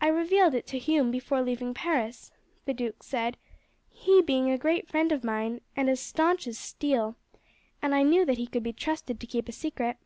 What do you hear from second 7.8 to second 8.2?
and I